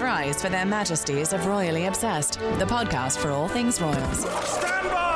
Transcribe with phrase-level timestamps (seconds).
[0.00, 4.20] Rise for their majesties of Royally Obsessed, the podcast for all things royals.
[4.20, 5.13] Stand by!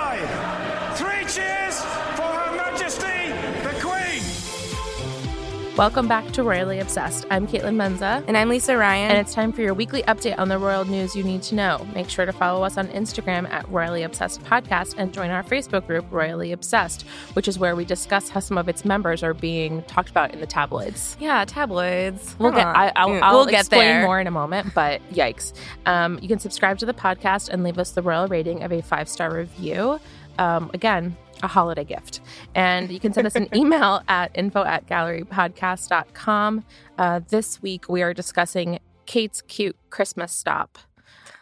[5.78, 7.24] Welcome back to Royally Obsessed.
[7.30, 8.24] I'm Caitlin Menza.
[8.26, 9.10] And I'm Lisa Ryan.
[9.12, 11.86] And it's time for your weekly update on the royal news you need to know.
[11.94, 15.86] Make sure to follow us on Instagram at Royally Obsessed Podcast and join our Facebook
[15.86, 17.02] group, Royally Obsessed,
[17.34, 20.40] which is where we discuss how some of its members are being talked about in
[20.40, 21.16] the tabloids.
[21.20, 22.34] yeah, tabloids.
[22.40, 22.66] We'll Come get.
[22.66, 22.74] on.
[22.76, 24.02] I, I'll, Mm, I'll we'll get explain there.
[24.02, 25.52] more in a moment, but yikes!
[25.86, 28.82] Um, you can subscribe to the podcast and leave us the royal rating of a
[28.82, 30.00] five star review.
[30.38, 32.20] Um, again, a holiday gift,
[32.54, 36.64] and you can send us an email at info at gallerypodcast.com.
[36.96, 40.78] Uh, this week we are discussing Kate's cute Christmas stop.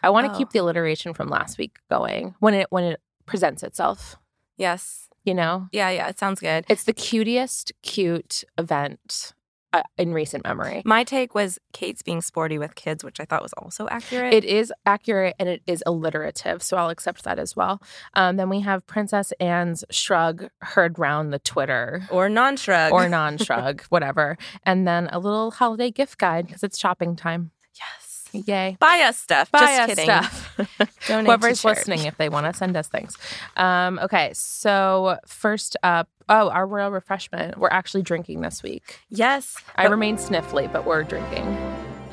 [0.03, 0.37] I want to Oh.
[0.37, 4.15] keep the alliteration from last week going when it when it presents itself.
[4.57, 5.09] Yes.
[5.23, 6.07] You know, Yeah, yeah.
[6.07, 6.63] It sounds good.
[6.69, 9.33] it's the cutest cute event
[9.77, 10.81] uh, in recent memory.
[10.85, 14.33] My take was Kate's being sporty with kids, which I thought was also accurate.
[14.33, 17.81] It is accurate and it is alliterative, so I'll accept that as well.
[18.13, 22.03] Um, then we have Princess Anne's shrug heard round the Twitter.
[22.11, 22.91] or non-shrug.
[22.91, 24.37] Or non shrug, whatever.
[24.63, 27.51] And then a little holiday gift guide because it's shopping time.
[27.73, 28.06] yes.
[28.33, 28.77] Yay.
[28.79, 29.51] Buy us stuff.
[29.51, 30.05] Buy Just us kidding.
[30.05, 30.97] stuff.
[31.07, 33.17] Donate Whoever's to listening, if they want to send us things.
[33.55, 37.57] Um, okay, so first up, oh, our royal refreshment.
[37.57, 38.99] We're actually drinking this week.
[39.09, 39.55] Yes.
[39.75, 41.45] I but- remain sniffly, but we're drinking.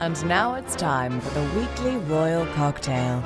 [0.01, 3.23] And now it's time for the weekly royal cocktail.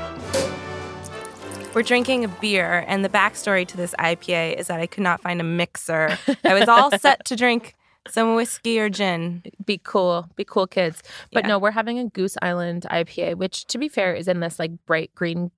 [1.74, 5.20] We're drinking a beer, and the backstory to this IPA is that I could not
[5.20, 6.18] find a mixer.
[6.44, 7.74] I was all set to drink
[8.10, 9.42] some whiskey or gin.
[9.64, 11.02] be cool, be cool kids.
[11.32, 11.48] But Yeah.
[11.48, 14.72] no, we're having a Goose Island IPA, which to be fair is in this like
[14.86, 15.50] bright green,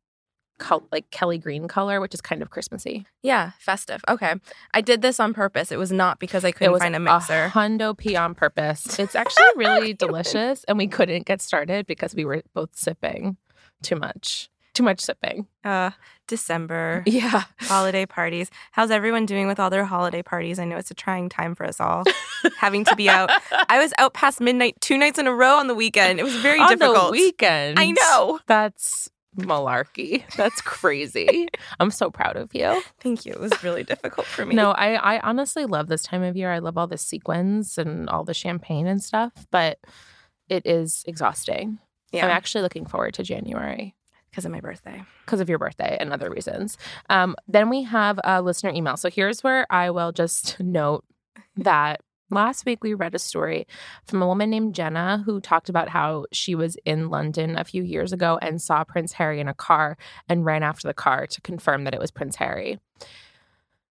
[0.59, 3.07] col- like Kelly green color, which is kind of Christmassy.
[3.23, 4.03] Yeah, festive.
[4.09, 4.35] Okay.
[4.75, 5.73] I did this on purpose.
[5.73, 7.45] It was not because I couldn't find a mixer.
[7.45, 8.99] A hundo p on purpose.
[8.99, 13.37] It's actually really delicious, and we couldn't get started because we were both sipping
[13.83, 15.47] too much, too much sipping.
[15.65, 15.91] Uh,
[16.27, 17.03] December.
[17.07, 18.51] Yeah, holiday parties.
[18.73, 20.59] How's everyone doing with all their holiday parties?
[20.59, 22.05] I know it's a trying time for us all.
[22.59, 23.31] Having to be out.
[23.69, 26.21] I was out past midnight two nights in a row on the weekend.
[26.21, 27.07] It was very on difficult.
[27.07, 27.79] the weekend.
[27.79, 28.39] I know.
[28.47, 30.25] That's malarkey.
[30.37, 31.49] That's crazy.
[31.81, 32.83] I'm so proud of you.
[33.01, 33.33] Thank you.
[33.33, 34.55] It was really difficult for me.
[34.55, 36.53] No, I, I honestly love this time of year.
[36.53, 39.79] I love all the sequins and all the champagne and stuff, but
[40.49, 41.79] it is exhausting.
[42.13, 42.25] Yeah.
[42.25, 43.95] I'm actually looking forward to January
[44.31, 45.03] because of my birthday.
[45.25, 46.79] because of your birthday and other reasons.
[47.09, 48.97] Um, then we have a listener email.
[48.97, 51.05] So here's where I will just note
[51.57, 53.67] that last week we read a story
[54.07, 57.83] from a woman named Jenna who talked about how she was in London a few
[57.83, 59.97] years ago and saw Prince Harry in a car
[60.29, 62.79] and ran after the car to confirm that it was Prince Harry.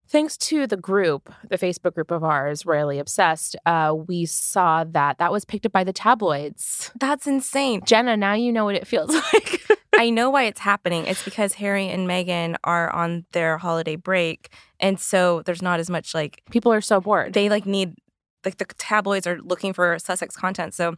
[0.09, 5.19] Thanks to the group, the Facebook group of ours, Royally Obsessed, uh, we saw that
[5.19, 6.91] that was picked up by the tabloids.
[6.99, 7.81] That's insane.
[7.85, 9.61] Jenna, now you know what it feels like.
[9.95, 11.05] I know why it's happening.
[11.05, 14.51] It's because Harry and Meghan are on their holiday break.
[14.79, 17.33] And so there's not as much like, People are so bored.
[17.33, 17.93] they like need,
[18.43, 20.73] like the tabloids are looking for Sussex content.
[20.73, 20.95] So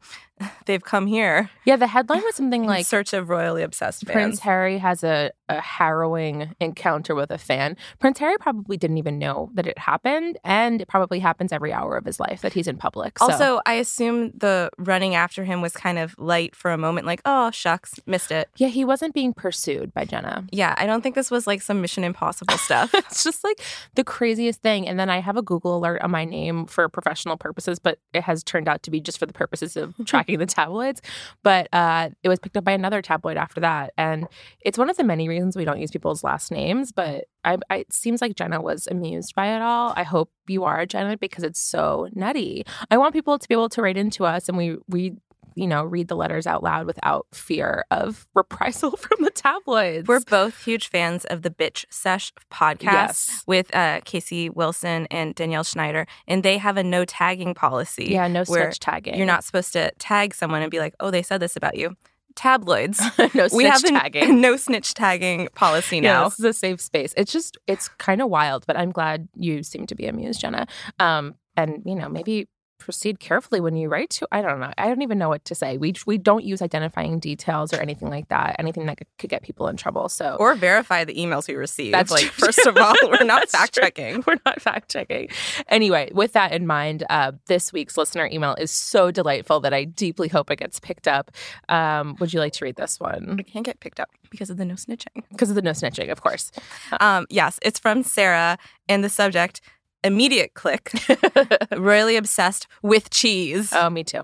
[0.66, 4.13] they've come here yeah, the headline was something in like search of royally obsessed fans.
[4.13, 7.78] Prince Harry has a, a harrowing encounter with a fan.
[8.00, 11.97] Prince Harry probably didn't even know that it happened, and it probably happens every hour
[11.97, 13.19] of his life that he's in public.
[13.19, 13.25] So.
[13.25, 17.22] Also, I assume the running after him was kind of light for a moment, like,
[17.25, 18.50] oh, shucks, missed it.
[18.57, 20.46] yeah, he wasn't being pursued by Jenna.
[20.51, 22.94] Yeah, I don't think this was like some Mission Impossible stuff.
[23.12, 23.59] It's just like
[23.96, 24.88] the craziest thing.
[24.88, 28.24] And then I have a Google alert on my name for professional purposes, but it
[28.24, 31.02] has turned out to be just for the purposes of tracking the tabloids.
[31.44, 33.94] But uh, it was picked up by another tabloid after that.
[33.98, 34.28] And
[34.62, 36.92] it's one of the many reasons we don't use people's last names.
[36.92, 39.94] But I, I, it seems like Jenna was amused by it all.
[39.95, 42.66] I hope you are, Jenna, because it's so nutty.
[42.89, 45.18] I want people to be able to write into us and we read
[45.56, 50.07] you know, read the letters out loud without fear of reprisal from the tabloids.
[50.07, 53.44] We're both huge fans of the Bitch Sesh podcast Yes.
[53.48, 58.06] with uh, Casey Wilson and Danielle Schneider, and they have a no tagging policy.
[58.12, 59.15] yeah, no snitch tagging.
[59.15, 61.95] You're not supposed to tag someone and be like, "Oh, they said this about you."
[62.36, 63.01] Tabloids.
[63.36, 64.39] no we have snitch a tagging.
[64.42, 66.24] no snitch tagging policy Yeah, now.
[66.30, 67.13] this is a safe space.
[67.18, 70.65] It's just it's kind of wild, but I'm glad you seem to be amused, Jenna.
[71.00, 72.48] Um, and you know, maybe
[72.81, 74.72] proceed carefully when you write to I don't know.
[74.78, 75.78] I don't even know what to say.
[75.78, 78.56] We we don't use identifying details or anything like that.
[78.60, 80.10] Anything that could get people in trouble.
[80.10, 81.92] So Or verify the emails we receive.
[81.92, 82.45] That's like true.
[82.48, 84.24] first of all, we're not fact checking.
[84.28, 85.30] We're not fact checking.
[85.68, 89.84] Anyway, with that in mind, uh, this week's listener email is so delightful that I
[89.86, 91.31] deeply hope it gets picked up.
[91.69, 93.38] Um, would you like to read this one?
[93.39, 95.24] It can't get picked up because of the no snitching.
[95.31, 96.51] Because of the no snitching, of course.
[97.00, 98.57] Um, yes, it's from Sarah,
[98.88, 99.62] and the subject
[100.03, 100.92] immediate click,
[101.77, 103.71] royally obsessed with cheese.
[103.74, 104.21] oh, me too.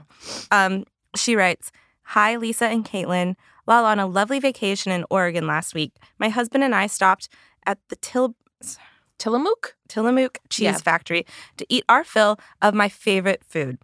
[0.52, 0.86] Um,
[1.16, 1.72] she writes,
[2.04, 3.36] Hi, Lisa and Caitlin.
[3.66, 7.28] While on a lovely vacation in Oregon last week, my husband and I stopped
[7.66, 8.36] at the Til-
[9.20, 9.76] Tillamook?
[9.90, 10.78] Tillamook Cheese Yeah.
[10.78, 11.26] Factory
[11.58, 13.78] to eat our fill of my favorite food.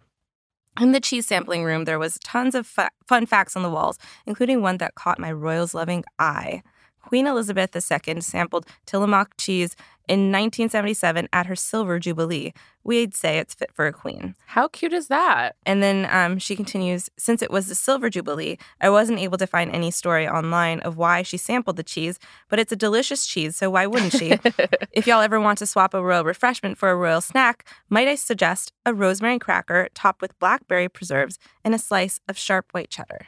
[0.80, 3.98] In the cheese sampling room, there was tons of fa- fun facts on the walls,
[4.26, 6.62] including one that caught my royals loving eye.
[7.06, 9.76] Queen Elizabeth II sampled Tillamook cheese
[10.08, 12.54] in 1977 at her Silver Jubilee.
[12.82, 14.34] We'd say it's fit for a queen.
[14.46, 15.56] How cute is that?
[15.66, 19.46] And then um, she continues Since it was the Silver Jubilee, I wasn't able to
[19.46, 22.18] find any story online of why she sampled the cheese,
[22.48, 24.30] but it's a delicious cheese, so why wouldn't she?
[24.92, 28.14] if y'all ever want to swap a royal refreshment for a royal snack, might I
[28.14, 33.26] suggest a rosemary cracker topped with blackberry preserves and a slice of sharp white cheddar?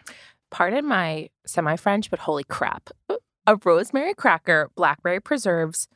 [0.50, 2.90] Pardon my semi French, but holy crap.
[3.48, 5.86] A rosemary cracker, blackberry preserves,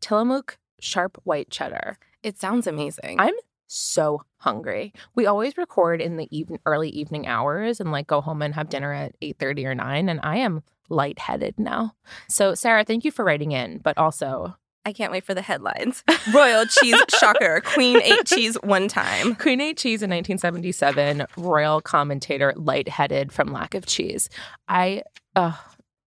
[0.00, 1.98] Tillamook sharp white cheddar.
[2.22, 3.18] It sounds amazing.
[3.18, 3.34] I'm
[3.66, 4.92] so hungry.
[5.16, 8.68] We always record in the even early evening hours and like go home and have
[8.68, 11.94] dinner at 8:30 or 9 and I am lightheaded now.
[12.28, 14.54] So Sarah, thank you for writing in, but also
[14.86, 16.04] I can't wait for the headlines.
[16.32, 17.60] Royal cheese shocker.
[17.64, 19.34] Queen ate cheese one time.
[19.34, 24.28] Queen ate cheese in 1977, royal commentator lightheaded from lack of cheese.
[24.68, 25.02] I
[25.34, 25.56] uh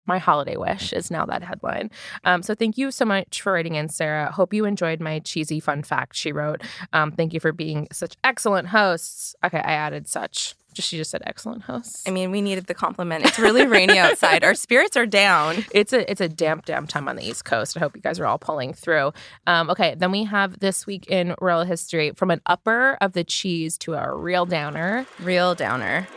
[0.06, 1.90] my holiday wish is now that headline.
[2.24, 4.30] Um, so thank you so much for writing in, Sarah.
[4.32, 6.62] Hope you enjoyed my cheesy fun fact she wrote.
[6.92, 9.34] Um, thank you for being such excellent hosts.
[9.44, 10.54] Okay, I added such.
[10.72, 12.02] Just she just said excellent hosts.
[12.06, 13.26] I mean, we needed the compliment.
[13.26, 14.42] It's really rainy outside.
[14.42, 15.66] Our spirits are down.
[15.74, 17.76] it's a it's a damp damp time on the East Coast.
[17.76, 19.12] I hope you guys are all pulling through.
[19.46, 23.22] Um, okay, then we have this week in royal history from an upper of the
[23.22, 25.04] cheese to a real downer.
[25.20, 26.08] Real downer.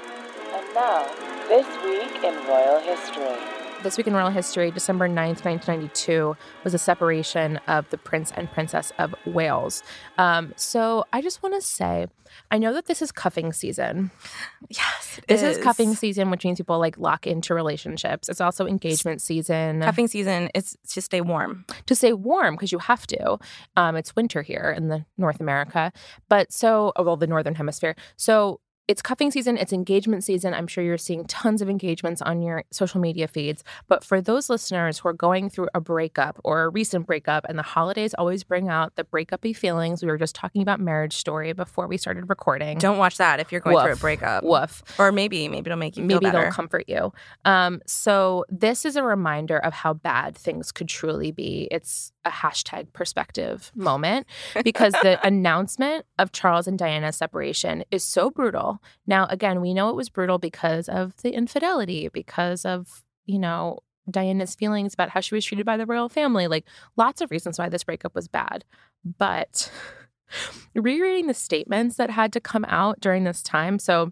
[0.54, 1.06] And now,
[1.50, 3.55] this week in royal history.
[3.86, 8.52] This week in royal history, December 9th, 1992, was the separation of the Prince and
[8.52, 9.84] Princess of Wales.
[10.18, 12.08] Um, so I just want to say,
[12.50, 14.10] I know that this is cuffing season.
[14.70, 15.20] Yes.
[15.28, 18.28] This is cuffing season, which means people like lock into relationships.
[18.28, 19.82] It's also engagement season.
[19.82, 20.50] Cuffing season.
[20.56, 21.66] It's to stay warm.
[21.86, 23.38] to stay warm because you have to.
[23.78, 25.94] Um, it's winter here in the North America,
[26.28, 27.96] but so oh, well the Northern Hemisphere.
[28.18, 29.58] So it's cuffing season.
[29.58, 30.54] It's engagement season.
[30.54, 33.64] I'm sure you're seeing tons of engagements on your social media feeds.
[33.88, 37.58] But for those listeners who are going through a breakup or a recent breakup, and
[37.58, 40.04] the holidays always bring out the breakupy feelings.
[40.04, 42.78] We were just talking about Marriage Story before we started recording.
[42.78, 44.44] Don't watch that if you're going through a breakup.
[44.44, 44.84] Woof.
[45.00, 47.12] Or maybe, maybe it'll make you feel maybe they'll comfort you.
[47.44, 51.68] Um, so this is a reminder of how bad things could truly be.
[51.72, 54.25] It's a hashtag perspective moment
[54.63, 58.81] because the announcement of Charles and Diana's separation is so brutal.
[59.06, 63.80] Now, again, we know it was brutal because of the infidelity, because of you know
[64.10, 66.48] Diana's feelings about how she was treated by the royal family.
[66.48, 66.66] Like
[66.98, 68.66] lots of reasons why this breakup was bad,
[69.18, 69.71] but.
[70.74, 73.78] Rereading the statements that had to come out during this time.
[73.78, 74.12] So,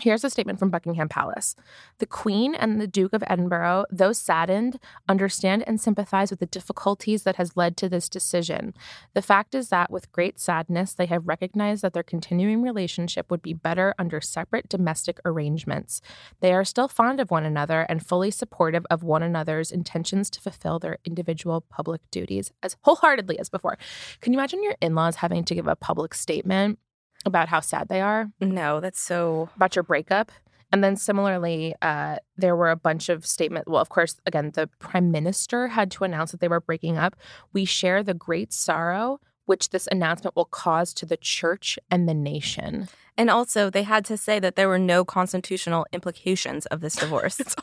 [0.00, 1.54] Here's a statement from Buckingham Palace.
[1.98, 7.22] The Queen and the Duke of Edinburgh, though saddened, understand and sympathize with the difficulties
[7.22, 8.74] that has led to this decision.
[9.14, 13.40] The fact is that with great sadness, they have recognized that their continuing relationship would
[13.40, 16.00] be better under separate domestic arrangements.
[16.40, 20.40] They are still fond of one another and fully supportive of one another's intentions to
[20.40, 23.78] fulfill their individual public duties as wholeheartedly as before.
[24.20, 26.80] Can you imagine your in laws having to give a public statement
[27.24, 28.30] about how sad they are?
[28.40, 29.48] no, that's so.
[29.56, 30.30] about your breakup.
[30.72, 33.68] And then similarly, uh, there were a bunch of statements.
[33.68, 37.14] Well, of course, again, the prime minister had to announce that they were breaking up.
[37.52, 42.14] We share the great sorrow which this announcement will cause to the church and the
[42.14, 42.88] nation.
[43.16, 47.40] And also, they had to say that there were no constitutional implications of this divorce.
[47.40, 47.54] It's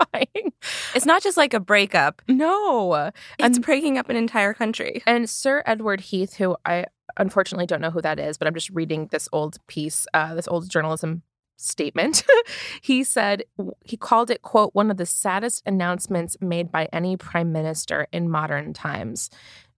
[0.00, 0.52] horrifying.
[0.94, 2.92] it's not just like a breakup, No.
[3.38, 5.02] it's And- breaking up an entire country.
[5.06, 8.70] And Sir Edward Heath, who I unfortunately don't know who that is, but I'm just
[8.70, 11.22] reading this old piece, uh, this old journalism
[11.56, 12.24] statement.
[12.80, 13.42] he said
[13.84, 18.28] he called it, quote, one of the saddest announcements made by any prime minister in
[18.30, 19.30] modern times.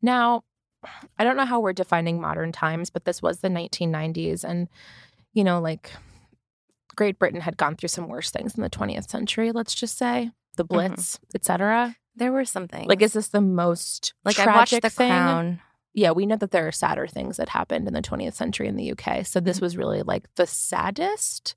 [0.02, 0.44] Now,
[1.18, 4.44] I don't know how we're defining modern times, but this was the 1990s.
[4.44, 4.68] And,
[5.32, 5.92] you know, like
[6.96, 10.30] Great Britain had gone through some worse things in the 20th century, let's just say.
[10.56, 10.94] The mm-hmm.
[10.94, 11.96] Blitz, et cetera.
[12.16, 12.88] There were some things.
[12.88, 15.10] Like, is this the most like I watched tragic The thing?
[15.10, 15.60] Crown.
[15.94, 18.76] yeah, we know that there are sadder things that happened in the 20th century in
[18.76, 19.24] the UK.
[19.24, 19.64] So this mm-hmm.
[19.64, 21.54] was really like the saddest.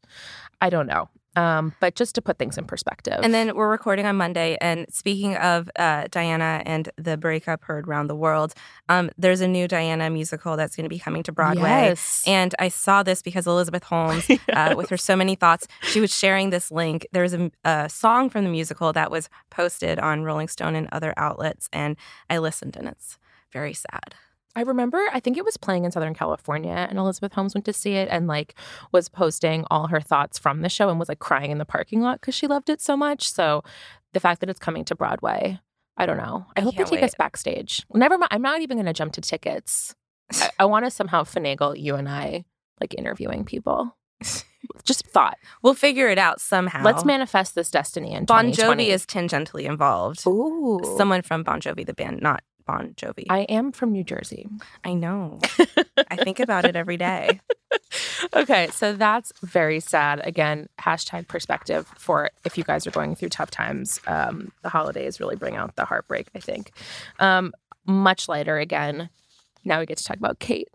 [0.61, 1.09] I don't know.
[1.35, 3.19] Um, but just to put things in perspective.
[3.21, 4.57] And then we're recording on Monday.
[4.61, 8.53] And speaking of uh, Diana and the breakup heard around the world,
[8.89, 11.69] um, there's a new Diana musical that's going to be coming to Broadway.
[11.69, 12.23] Yes.
[12.27, 16.15] And I saw this because Elizabeth Holmes, uh, with her so many thoughts, she was
[16.15, 17.07] sharing this link.
[17.11, 21.13] There's a, a song from the musical that was posted on Rolling Stone and other
[21.17, 21.97] outlets, and
[22.29, 23.17] I listened, and it's
[23.51, 24.15] very sad.
[24.55, 27.73] I remember, I think it was playing in Southern California, and Elizabeth Holmes went to
[27.73, 28.55] see it and like
[28.91, 32.01] was posting all her thoughts from the show and was like crying in the parking
[32.01, 33.29] lot because she loved it so much.
[33.29, 33.63] So
[34.13, 35.59] the fact that it's coming to Broadway,
[35.97, 36.45] I don't know.
[36.55, 37.03] I, I hope they take wait.
[37.03, 37.85] us backstage.
[37.93, 38.29] Never mind.
[38.31, 39.95] I'm not even going to jump to tickets.
[40.31, 42.45] I, I want to somehow finagle you and I
[42.79, 43.95] like interviewing people.
[44.83, 45.37] Just thought.
[45.61, 46.83] We'll figure it out somehow.
[46.83, 50.25] Let's manifest this destiny in Bon Jovi is tangentially involved.
[50.25, 50.79] Ooh.
[50.97, 53.25] Someone from Bon Jovi, the band, not Bon Jovi.
[53.29, 54.47] I am from New Jersey.
[54.83, 55.39] I know.
[56.09, 57.41] I think about it every day.
[58.33, 60.21] okay, so that's very sad.
[60.25, 63.99] Again, hashtag perspective for if you guys are going through tough times.
[64.07, 66.71] Um, the holidays really bring out the heartbreak, I think.
[67.19, 67.53] Um,
[67.85, 69.09] much lighter again.
[69.65, 70.69] Now we get to talk about Kate.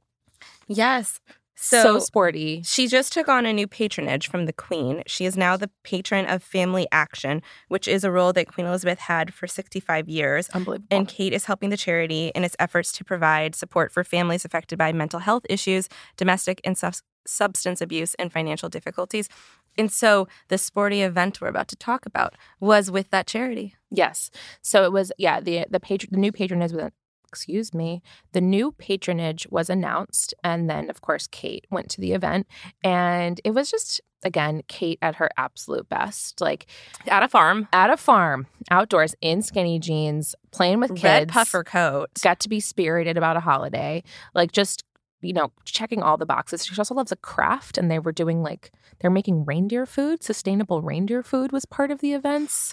[0.66, 1.20] Yes.
[1.60, 2.62] So, So, sporty.
[2.64, 5.02] she just took on a new patronage from the Queen.
[5.08, 9.00] She is now the patron of Family Action, which is a role that Queen Elizabeth
[9.00, 10.48] had for 65 years.
[10.50, 10.86] Unbelievable.
[10.96, 14.78] And Kate is helping the charity in its efforts to provide support for families affected
[14.78, 19.28] by mental health issues, domestic and subs- substance abuse, and financial difficulties.
[19.76, 23.74] And so the sporty event we're about to talk about was with that charity.
[23.90, 24.30] Yes.
[24.62, 26.90] So it was yeah, the the patron the new patronage was
[27.28, 32.12] excuse me, the new patronage was announced and then of course Kate went to the
[32.12, 32.46] event
[32.82, 36.40] and it was just again Kate at her absolute best.
[36.40, 36.66] Like
[37.06, 41.04] At a farm, at a farm, outdoors in skinny jeans, playing with kids.
[41.04, 42.10] red puffer coat.
[42.22, 44.02] got to be spirited about a holiday.
[44.34, 44.84] Like just
[45.20, 46.64] you know, checking all the boxes.
[46.64, 48.70] She also loves a craft, and they were doing like
[49.00, 50.22] they're making reindeer food.
[50.22, 52.72] Sustainable reindeer food was part of the events.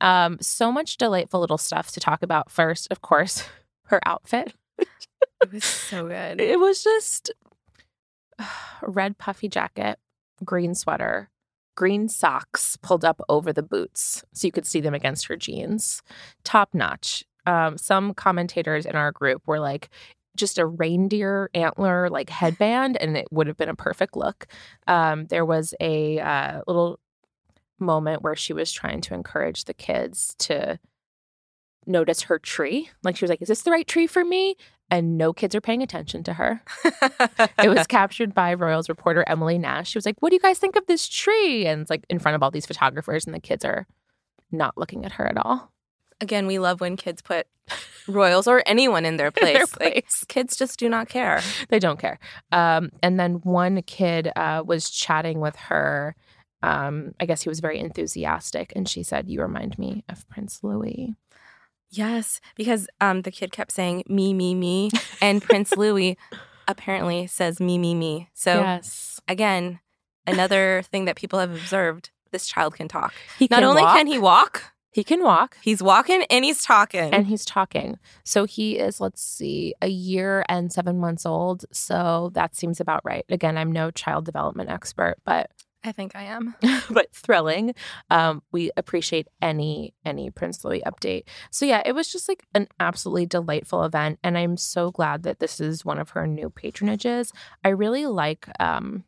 [0.00, 2.50] Um, so much delightful little stuff to talk about.
[2.50, 3.44] First, of course,
[3.86, 4.54] her outfit.
[4.78, 6.40] It was so good.
[6.40, 7.32] It was just
[8.82, 9.98] red puffy jacket,
[10.44, 11.30] green sweater,
[11.76, 16.02] green socks pulled up over the boots so you could see them against her jeans.
[16.44, 17.24] Top notch.
[17.44, 19.90] Um, some commentators in our group were like,
[20.36, 24.46] just a reindeer antler like headband, and it would have been a perfect look.
[24.86, 27.00] Um, there was a uh, little
[27.78, 30.78] moment where she was trying to encourage the kids to
[31.86, 32.90] notice her tree.
[33.02, 34.56] Like she was like, "Is this the right tree for me?"
[34.90, 36.62] And no kids are paying attention to her.
[37.62, 39.90] It was captured by Royals reporter Emily Nash.
[39.90, 42.18] She was like, "What do you guys think of this tree?" And it's like in
[42.18, 43.86] front of all these photographers, and the kids are
[44.52, 45.72] not looking at her at all.
[46.20, 47.46] Again, we love when kids put
[48.08, 49.70] royals or anyone in their place.
[49.72, 51.42] their Like, kids just do not care.
[51.68, 52.18] they don't care.
[52.52, 56.14] Um, and then one kid uh, was chatting with her.
[56.62, 60.60] Um, I guess he was very enthusiastic, and she said, "You remind me of Prince
[60.62, 61.14] Louis."
[61.90, 64.90] Yes, because um, the kid kept saying me, me, me,
[65.20, 66.16] and Prince Louis
[66.68, 68.28] apparently says me, me, me.
[68.34, 69.80] So yes, again,
[70.26, 73.14] another thing that people have observed: this child can talk.
[73.38, 74.62] he Not only walk, can he walk,
[74.96, 77.12] he can walk, he's walking and he's talking.
[77.12, 77.98] and he's talking.
[78.24, 81.66] So he is, let's see, a year and seven months old.
[81.70, 83.24] So that seems about right.
[83.28, 85.50] Again, I'm no child development expert, but
[85.86, 86.54] I think I am.
[86.90, 87.74] but thrilling.
[88.10, 91.24] Um, we appreciate any any Prince Louis update.
[91.50, 95.38] So yeah, it was just like an absolutely delightful event, and I'm so glad that
[95.38, 97.32] this is one of her new patronages.
[97.64, 98.48] I really like.
[98.60, 99.04] Um,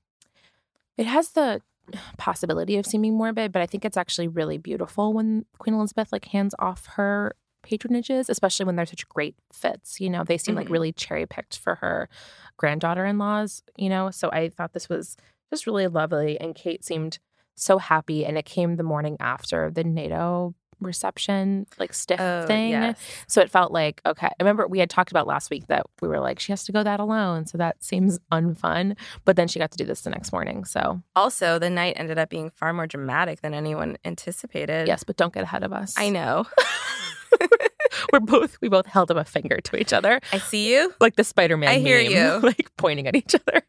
[0.96, 1.60] it has the
[2.18, 6.26] possibility of seeming morbid, but I think it's actually really beautiful when Queen Elizabeth like
[6.26, 10.00] hands off her patronages, especially when they're such great fits.
[10.00, 10.72] You know, they seem like Mhm.
[10.72, 12.08] really cherry picked for her
[12.56, 14.10] granddaughter in laws, you know.
[14.10, 15.16] So I thought this was
[15.50, 16.38] just really lovely.
[16.40, 17.18] And Kate seemed
[17.54, 18.24] so happy.
[18.24, 22.70] And it came the morning after the NATO reception, like stiff Oh, thing.
[22.70, 23.00] yes.
[23.26, 24.28] So it felt like, okay.
[24.28, 26.72] I remember we had talked about last week that we were like, she has to
[26.72, 27.46] go that alone.
[27.46, 28.96] So that seems unfun.
[29.24, 30.64] But then she got to do this the next morning.
[30.64, 34.86] So Also, the night ended up being far more dramatic than anyone anticipated.
[34.86, 35.94] yes, but don't get ahead of us.
[35.98, 36.46] I know.
[38.12, 40.94] We're both, we both held up a finger to each other, I see you.
[41.00, 41.68] like the Spider Man.
[41.70, 42.38] I hear you.
[42.48, 43.62] Like pointing at each other.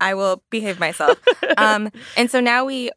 [0.00, 1.18] I will behave myself.
[1.56, 2.90] um, and so now we,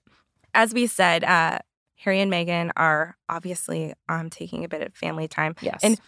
[0.53, 1.59] as we said, uh,
[1.95, 5.55] Harry and Meghan are obviously um, taking a bit of family time.
[5.61, 5.79] yes.
[5.83, 5.99] And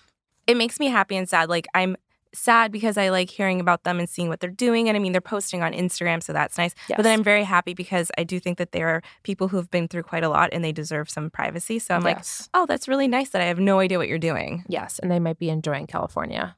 [0.47, 1.49] it makes me happy and sad.
[1.49, 1.95] Like I'm
[2.33, 4.87] sad because I like hearing about them and seeing what they're doing.
[4.87, 6.73] And I mean, they're posting on Instagram, so that's nice.
[6.87, 6.97] Yes.
[6.97, 9.69] But then I'm very happy because I do think that they are people who have
[9.69, 11.79] been through quite a lot and they deserve some privacy.
[11.79, 14.63] So I'm like, oh, that's really nice that I have no idea what you're doing.
[14.67, 16.55] Yes, and they might be enjoying California.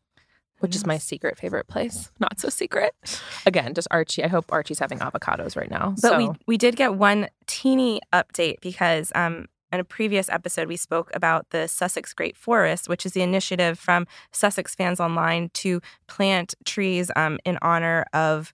[0.63, 2.09] Which is my secret favorite place.
[2.19, 2.95] Not so secret.
[3.45, 4.23] Again, just Archie.
[4.23, 5.89] I hope Archie's having avocados right now.
[6.01, 6.17] But so.
[6.17, 11.11] we we did get one teeny update because um in a previous episode we spoke
[11.13, 16.53] about the Sussex Great Forest, which is the initiative from Sussex fans online to plant
[16.63, 18.53] trees um, in honor of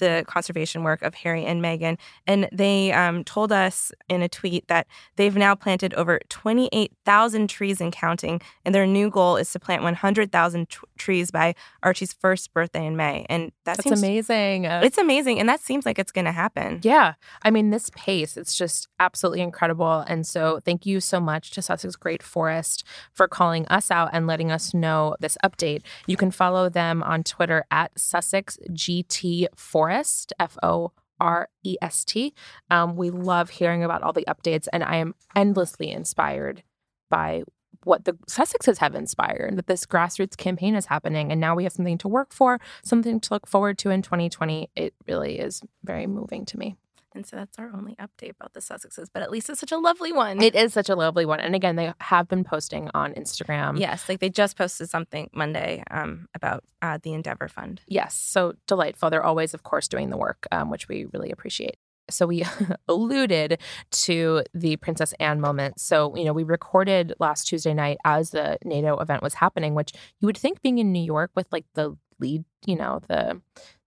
[0.00, 1.96] the conservation work of Harry and Meghan.
[2.26, 7.80] And they um, told us in a tweet that they've now planted over 28,000 trees
[7.80, 8.40] and counting.
[8.64, 12.96] And their new goal is to plant 100,000 t- trees by Archie's first birthday in
[12.96, 13.26] May.
[13.30, 14.66] And that That's seems amazing.
[14.66, 15.38] Uh, It's amazing.
[15.38, 16.80] And that seems like it's going to happen.
[16.82, 17.14] Yeah.
[17.42, 20.04] I mean, this pace, it's just absolutely incredible.
[20.06, 24.26] And so, thank you so much to Sussex Great Forest for calling us out and
[24.26, 25.82] letting us know this update.
[26.06, 29.89] You can follow them on Twitter at Sussex GT Forest,
[30.38, 32.34] F O R E S T.
[32.70, 36.62] Um, we love hearing about all the updates, and I am endlessly inspired
[37.10, 37.42] by
[37.84, 41.32] what the Sussexes have inspired that this grassroots campaign is happening.
[41.32, 44.70] And now we have something to work for, something to look forward to in 2020.
[44.76, 46.76] It really is very moving to me.
[47.14, 49.78] And so that's our only update about the Sussexes, but at least it's such a
[49.78, 50.40] lovely one.
[50.40, 51.40] It is such a lovely one.
[51.40, 53.78] And again, they have been posting on Instagram.
[53.78, 57.80] yes, like they just posted something Monday um, about uh, the Endeavor Fund.
[57.86, 58.14] Yes.
[58.14, 59.10] So delightful.
[59.10, 61.76] They're always, of course, doing the work, um, which we really appreciate.
[62.10, 62.44] So we
[62.88, 65.80] alluded to the Princess Anne moment.
[65.80, 69.92] So, you know, we recorded last Tuesday night as the NATO event was happening, which
[70.20, 73.40] you would think being in New York with like the lead, you know, the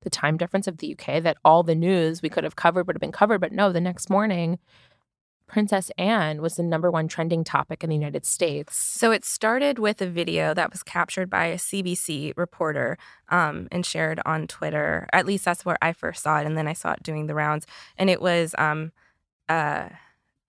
[0.04, 2.96] the time difference of the UK that all the news we could have covered would
[2.96, 3.40] have been covered.
[3.42, 4.60] But no, the next morning,
[5.48, 8.76] Princess Anne was the number one trending topic in the United States.
[8.76, 12.98] So it started with a video that was captured by a CBC reporter
[13.30, 15.08] um, and shared on Twitter.
[15.14, 17.36] At least that's where I first saw it, and then I saw it doing the
[17.36, 17.68] rounds.
[17.98, 18.92] And it was um,
[19.48, 19.90] uh,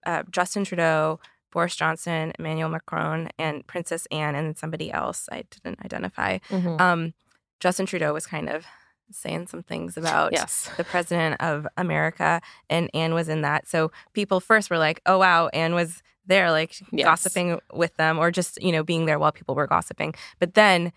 [0.05, 1.19] uh, Justin Trudeau,
[1.51, 6.39] Boris Johnson, Emmanuel Macron, and Princess Anne, and then somebody else I didn't identify.
[6.49, 6.81] Mhm.
[6.81, 7.13] Um,
[7.59, 8.65] Justin Trudeau was kind of
[9.11, 10.69] saying some things about yes.
[10.77, 13.67] the president of America, and Anne was in that.
[13.67, 17.05] So people first were like, "Oh wow, Anne was there, like Yes.
[17.05, 20.91] gossiping with them, or just you know being there while people were gossiping." But then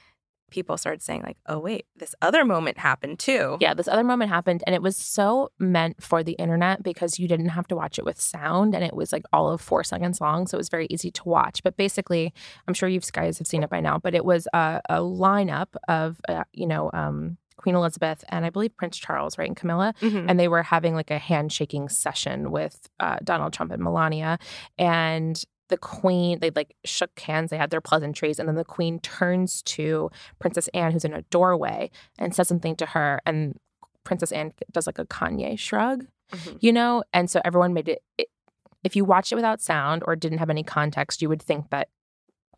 [0.50, 4.30] people started saying like, "Oh wait, this other moment happened too." Yeah, this other moment
[4.30, 7.98] happened, and it was so meant for the internet because you didn't have to watch
[7.98, 10.70] it with sound, and it was like all of four seconds long, so it was
[10.70, 11.62] very easy to watch.
[11.62, 12.32] But basically,
[12.66, 15.68] I'm sure you guys have seen it by now, but it was a, a lineup
[15.86, 19.94] of, uh, you know, um, Queen Elizabeth and I believe Prince Charles, right, and Camilla,
[20.00, 20.26] Mhm.
[20.28, 24.38] and they were having like a handshaking session with uh, Donald Trump and Melania,
[24.78, 28.98] and the queen they like shook hands they had their pleasantries and then the queen
[29.00, 33.54] turns to princess anne who's in a doorway and says something to her and
[34.02, 36.56] princess anne does like a kanye shrug Mhm.
[36.62, 38.28] you know and so everyone made it, it
[38.82, 41.88] if you watched it without sound or didn't have any context you would think that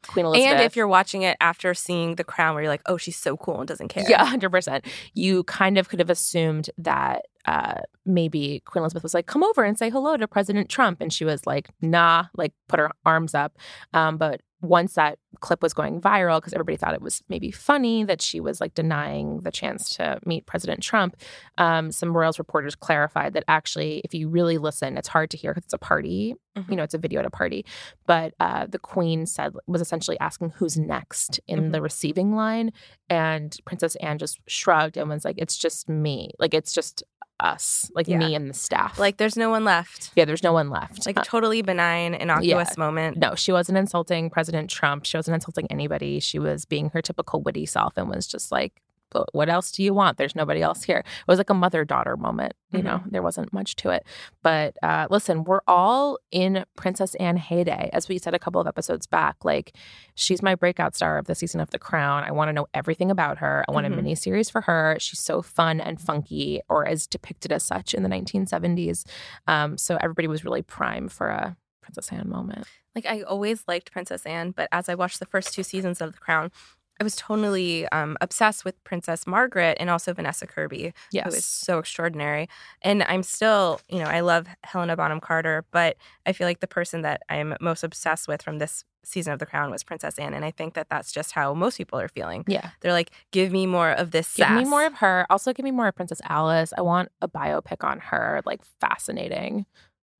[0.08, 2.96] queen elizabeth And if you're watching it after seeing The Crown, where you're like, "Oh,
[2.96, 4.86] she's so cool and doesn't care." Yeah, hundred percent.
[5.14, 9.64] You kind of could have assumed that uh, maybe Queen Elizabeth was like, "Come over
[9.64, 13.34] and say hello to President Trump," and she was like, "Nah," like put her arms
[13.34, 13.56] up.
[13.92, 18.04] Um, but once that clip was going viral, because everybody thought it was maybe funny
[18.04, 21.16] that she was like denying the chance to meet President Trump,
[21.58, 25.52] um, some Royals reporters clarified that actually, if you really listen, it's hard to hear
[25.52, 26.34] because it's a party.
[26.58, 26.70] Mhm.
[26.70, 27.64] You know, it's a video at a party.
[28.06, 32.72] But uh, the Queen said was essentially asking who's next in the receiving line,
[33.08, 36.32] and Princess Anne just shrugged and was like, "It's just me.
[36.38, 37.02] Like it's just
[37.44, 37.90] us.
[37.94, 38.18] Like Yeah.
[38.18, 38.98] me and the staff.
[38.98, 40.10] Like, there's no one left.
[40.16, 41.06] yeah, there's no one left.
[41.06, 43.16] Like Uh, a totally benign, innocuous moment.
[43.18, 45.04] no, she wasn't insulting President Trump.
[45.06, 46.20] She wasn't insulting anybody.
[46.20, 49.82] She was being her typical witty self and was just like, "But what else do
[49.82, 50.16] you want?
[50.18, 50.98] There's nobody else here.
[50.98, 52.54] It was like a mother daughter moment.
[52.72, 54.06] You know, there wasn't much to it.
[54.44, 57.90] But uh, listen, we're all in Princess Anne heyday.
[57.92, 59.74] As we said a couple of episodes back, like,
[60.14, 62.22] she's my breakout star of the season of The Crown.
[62.22, 63.64] I want to know everything about her.
[63.68, 63.92] I want Mhm.
[63.92, 64.96] a mini series for her.
[65.00, 69.04] She's so fun and funky, or as depicted as such in the 1970s.
[69.48, 72.68] Um, so everybody was really prime for a Princess Anne moment.
[72.94, 76.12] Like I always liked Princess Anne, but as I watched the first two seasons of
[76.12, 76.52] The Crown,
[77.00, 81.24] I was totally um, obsessed with Princess Margaret and also Vanessa Kirby, Yes.
[81.32, 82.46] who is so extraordinary.
[82.82, 86.66] And I'm still, you know, I love Helena Bonham Carter, but I feel like the
[86.66, 90.34] person that I'm most obsessed with from this season of The Crown was Princess Anne,
[90.34, 92.44] and I think that that's just how most people are feeling.
[92.46, 92.68] Yeah.
[92.80, 95.26] They're like, "Give me more of this Give me more of her.
[95.30, 96.74] Also, give me more of Princess Alice.
[96.76, 98.42] I want a biopic on her.
[98.44, 99.64] Like, fascinating.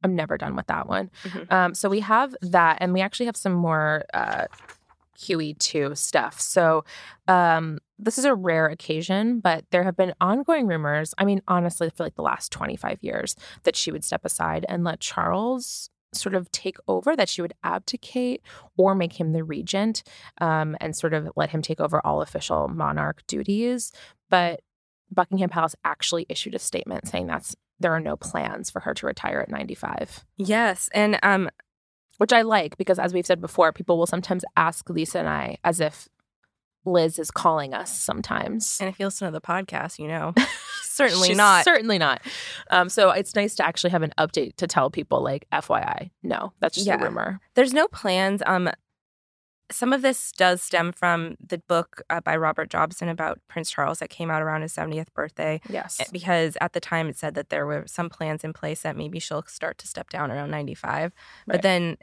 [0.03, 1.11] I'm never done with that one.
[1.25, 1.53] Mhm.
[1.53, 4.47] Um, so we have that, and we actually have some more uh,
[5.21, 6.41] QE2 stuff.
[6.41, 6.85] So
[7.29, 11.15] um, this is a rare occasion, but there have been ongoing rumors.
[11.19, 14.85] I mean, honestly, for like the last 25 years, that she would step aside and
[14.85, 18.43] let Charles sort of take over, that she would abdicate
[18.77, 20.03] or make him the regent
[20.41, 23.93] um, and sort of let him take over all official monarch duties.
[24.29, 24.61] But
[25.13, 29.07] Buckingham Palace actually issued a statement saying that's there are no plans for her to
[29.07, 31.49] retire at 95, Yes, and um,
[32.21, 35.57] which I like because, as we've said before, people will sometimes ask Lisa and I
[35.65, 36.07] as if
[36.85, 38.77] Liz is calling us sometimes.
[38.79, 40.35] and if you listen to the podcast, you know,
[40.83, 41.65] certainly She's not.
[41.65, 42.21] Certainly not.
[42.71, 46.53] Um, so it's nice to actually have an update to tell people, like, FYI, no,
[46.61, 46.95] that's just Yeah.
[47.01, 47.41] a rumor.
[47.55, 48.43] There's no plans.
[48.47, 48.71] Um,
[49.73, 54.01] some of this does stem from the book uh, by Robert Jobson about Prince Charles
[54.01, 55.61] that came out around his 70th birthday.
[55.69, 56.01] Yes.
[56.01, 58.97] eh, Because at the time it said that there were some plans in place that
[58.97, 61.13] maybe she'll start to step down around 95.
[61.47, 61.99] But then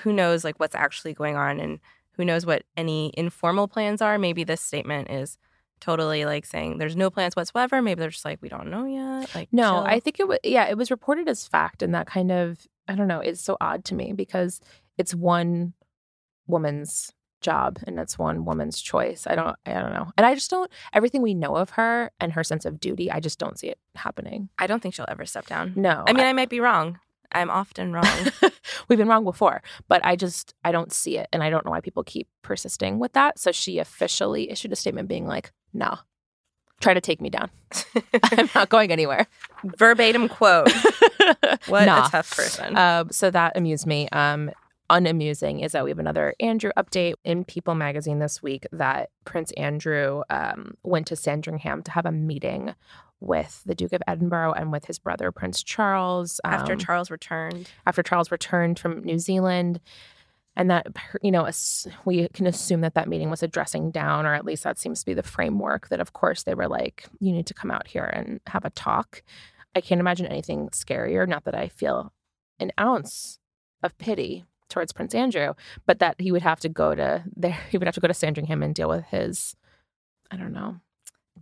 [0.00, 1.80] who knows like what's actually going on and
[2.12, 4.18] who knows what any informal plans are.
[4.18, 5.38] Maybe this statement is
[5.80, 7.82] totally like saying there's no plans whatsoever.
[7.82, 9.34] Maybe they're just like, we don't know yet.
[9.34, 9.84] Like, No, chill.
[9.84, 11.82] I think it was, yeah, it was reported as fact.
[11.82, 14.60] And that kind of, I don't know, it's so odd to me because
[14.96, 15.74] it's one
[16.46, 19.26] woman's job and it's one woman's choice.
[19.26, 20.10] I don't, I don't know.
[20.16, 23.20] And I just don't, everything we know of her and her sense of duty, I
[23.20, 24.48] just don't see it happening.
[24.58, 25.74] I don't think she'll ever step down.
[25.76, 26.02] No.
[26.06, 26.98] I mean, I might be wrong.
[27.32, 28.06] I'm often wrong.
[28.88, 31.70] We've been wrong before, but I just I don't see it, and I don't know
[31.72, 33.38] why people keep persisting with that.
[33.38, 35.96] So she officially issued a statement being like, "No,
[36.80, 37.50] try to take me down.
[38.32, 39.26] I'm not going anywhere."
[39.64, 40.72] Verbatim quote.
[41.66, 42.06] What Nah.
[42.06, 42.76] a tough person.
[42.76, 44.08] Um, so that amused me.
[44.10, 44.50] Um,
[44.88, 49.50] unamusing is that we have another Andrew update in People magazine this week that Prince
[49.56, 52.74] Andrew um, went to Sandringham to have a meeting
[53.20, 57.68] with the Duke of Edinburgh and with his brother Prince Charles After um, Charles returned.
[57.86, 59.80] after Charles returned from New Zealand.
[60.58, 60.86] And that,
[61.22, 61.48] you know,
[62.06, 65.00] we can assume that that meeting was a dressing down, or at least that seems
[65.00, 67.86] to be the framework that, of course, they were like, you need to come out
[67.86, 69.22] here and have a talk.
[69.74, 71.28] I can't imagine anything scarier.
[71.28, 72.12] Not that I feel
[72.58, 73.38] an ounce
[73.82, 75.52] of pity towards Prince Andrew,
[75.84, 78.14] but that he would have to go to there, he would have to go to
[78.14, 79.56] Sandringham and deal with his,
[80.30, 80.80] I don't know,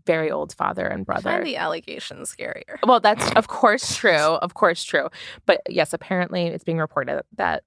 [0.07, 1.31] very old father and brother.
[1.31, 2.77] Find the allegations scarier.
[2.87, 4.13] Well, that's of course true.
[4.13, 5.09] Of course true.
[5.47, 7.65] But yes, apparently it's being reported that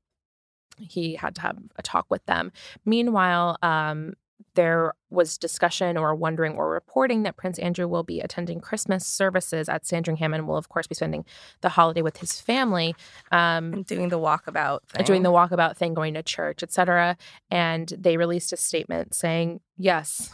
[0.77, 2.51] he had to have a talk with them.
[2.85, 4.13] Meanwhile, um,
[4.53, 9.69] there was discussion or wondering or reporting that Prince Andrew will be attending Christmas services
[9.69, 11.25] at Sandringham and will, of course, be spending
[11.61, 12.95] the holiday with his family.
[13.31, 15.05] Um, doing the walkabout thing.
[15.05, 17.17] doing the walkabout thing, going to church, etc.
[17.49, 20.31] And they released a statement saying, yes,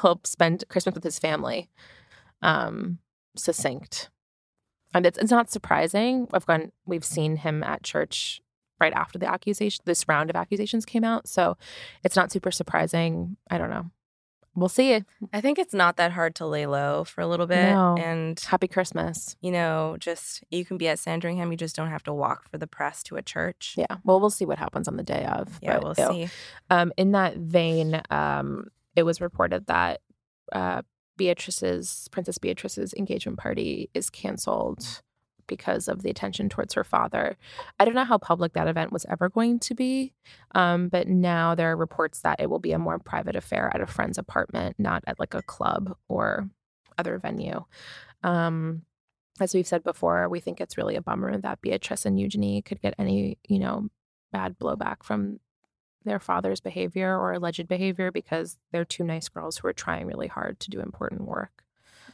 [0.00, 1.68] he'll spend Christmas with his family.
[2.40, 2.98] Um,
[3.36, 4.10] succinct.
[4.94, 6.28] And it's, it's not surprising.
[6.32, 8.42] I've gone, we've seen him at church
[8.80, 11.28] right after the accusation, this round of accusations came out.
[11.28, 11.56] So
[12.04, 13.36] it's not super surprising.
[13.50, 13.90] I don't know.
[14.54, 15.02] We'll see.
[15.32, 17.72] I think it's not that hard to lay low for a little bit.
[17.72, 17.96] No.
[17.98, 19.34] And, Happy Christmas.
[19.40, 21.50] you know, just you can be at Sandringham.
[21.52, 23.74] You just don't have to walk for the press to a church.
[23.78, 23.96] Yeah.
[24.04, 25.58] Well, we'll see what happens on the day of.
[25.62, 26.26] Yeah, but we'll ew.
[26.26, 26.32] see.
[26.68, 30.00] Um, in that vein, um, it was reported that
[30.52, 30.82] uh,
[31.16, 35.02] Beatrice's Princess Beatrice's engagement party is canceled
[35.46, 37.36] because of the attention towards her father.
[37.78, 40.14] I don't know how public that event was ever going to be,
[40.54, 43.80] um, but now there are reports that it will be a more private affair at
[43.80, 46.48] a friend's apartment, not at like a club or
[46.96, 47.64] other venue.
[48.22, 48.82] Um,
[49.40, 52.80] as we've said before, we think it's really a bummer that Beatrice and Eugenie could
[52.80, 53.88] get any, you know,
[54.32, 55.40] bad blowback from
[56.04, 60.28] their father's behavior or alleged behavior because they're two nice girls who are trying really
[60.28, 61.64] hard to do important work.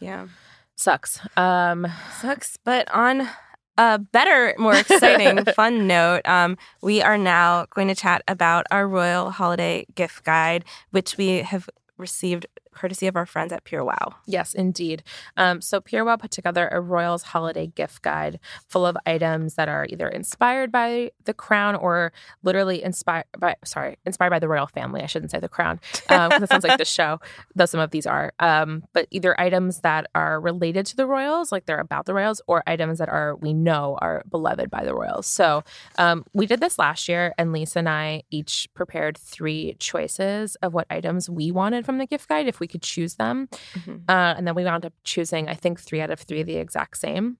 [0.00, 0.28] Yeah.
[0.76, 1.20] Sucks.
[1.36, 1.86] Um,
[2.20, 2.56] Sucks.
[2.64, 3.28] But on
[3.76, 8.86] a better, more exciting, fun note, um, we are now going to chat about our
[8.86, 14.16] Royal Holiday Gift Guide, which we have received courtesy of our friends at Pure Wow.
[14.26, 15.02] Yes, indeed.
[15.36, 19.68] Um, so Pure Wow put together a Royals holiday gift guide full of items that
[19.68, 24.66] are either inspired by the crown or literally inspired by sorry, inspired by the royal
[24.66, 25.02] family.
[25.02, 27.20] I shouldn't say the crown because it sounds like the show.
[27.54, 31.52] Though some of these are, um, but either items that are related to the royals,
[31.52, 34.94] like they're about the royals, or items that are we know are beloved by the
[34.94, 35.26] royals.
[35.26, 35.62] So
[35.98, 40.74] um, we did this last year, and Lisa and I each prepared three choices of
[40.74, 43.48] what items we wanted from the gift guide if we could choose them.
[43.74, 44.02] Mhm.
[44.08, 46.98] Uh, and then we wound up choosing, I think, three out of three the exact
[46.98, 47.38] same.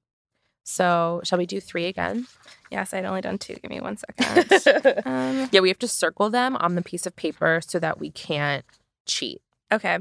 [0.65, 2.27] So, shall we do three again?
[2.71, 3.55] Yes, I'd only done two.
[3.55, 5.03] Give me one second.
[5.07, 8.11] um, yeah, we have to circle them on the piece of paper so that we
[8.11, 8.65] can't
[9.07, 9.41] cheat.
[9.73, 9.99] okay.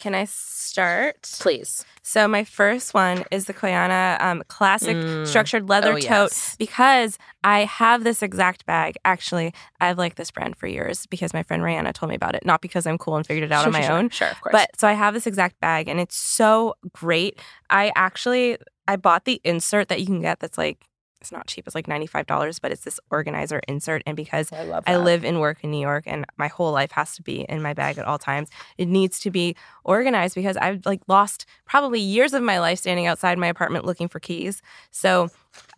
[0.00, 1.28] Can I start?
[1.40, 1.84] Please.
[2.02, 5.26] So my first one is the Cuyana um, classic Mm.
[5.26, 6.56] structured leather Oh, tote yes.
[6.58, 8.96] because I have this exact bag.
[9.04, 12.44] Actually, I've liked this brand for years because my friend Rihanna told me about it.
[12.44, 14.08] Not because I'm cool and figured it out Sure, on my sure, own.
[14.08, 14.52] Sure, of course.
[14.52, 17.38] But so I have this exact bag and it's so great.
[17.68, 18.56] I actually
[18.88, 20.84] I bought the insert that you can get that's like
[21.20, 21.66] it's not cheap.
[21.66, 24.02] It's like ninety five dollars, but it's this organizer insert.
[24.06, 26.92] And because I love I live and work in New York, and my whole life
[26.92, 28.48] has to be in my bag at all times.
[28.78, 33.06] It needs to be organized because I've like lost probably years of my life standing
[33.06, 34.62] outside my apartment looking for keys.
[34.90, 35.28] So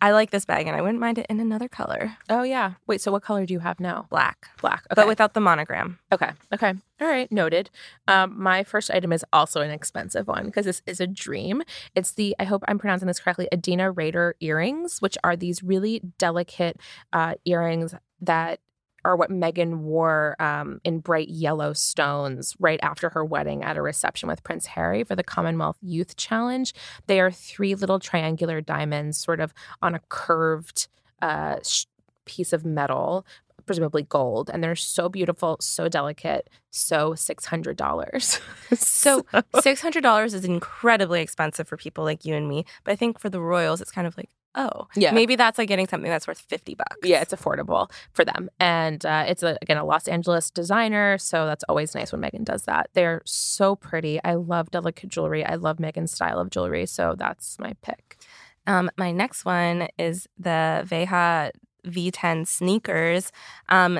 [0.01, 2.73] I like this bag, and I wouldn't mind it in another color, Oh yeah.
[2.87, 3.01] Wait.
[3.01, 4.05] So what color do you have now?
[4.09, 4.83] black, Black.
[4.91, 4.95] Okay.
[4.95, 5.99] but without the monogram.
[6.11, 6.31] Okay.
[6.53, 6.73] Okay.
[7.01, 7.31] All right.
[7.31, 7.69] Noted.
[8.07, 11.63] Um, my first item is also an expensive one because this is a dream.
[11.95, 16.01] It's the, I hope I'm pronouncing this correctly, Adina Reyter earrings, which are these really
[16.19, 16.79] delicate
[17.11, 18.59] uh, earrings that
[19.05, 23.81] are what Meghan wore um, in bright yellow stones right after her wedding at a
[23.81, 26.73] reception with Prince Harry for the Commonwealth Youth Challenge.
[27.07, 30.87] They are three little triangular diamonds, sort of on a curved
[31.21, 31.85] uh, sh-
[32.25, 33.25] piece of metal
[33.65, 38.41] presumably gold and they're so beautiful so delicate so $600
[38.77, 39.25] So
[39.61, 42.65] six hundred dollars is incredibly expensive for people like you and me.
[42.83, 45.11] But I think for the royals, it's kind of like, oh, Yeah.
[45.11, 46.97] maybe that's like getting something that's worth fifty bucks.
[47.03, 51.45] yeah it's affordable for them and uh, it's a, again a los angeles designer so
[51.45, 55.55] that's always nice when meghan does that they're so pretty i love delicate jewelry i
[55.55, 58.17] love meghan's style of jewelry so that's my pick
[58.65, 61.51] Um, my next one is the Veja
[61.85, 63.31] V10 sneakers.
[63.67, 63.97] Um,